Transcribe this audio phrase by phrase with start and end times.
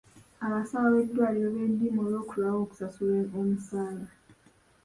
[0.45, 4.05] Abasawo b'eddwaliro beediima olw'okulwawo okusasulwa omusaala.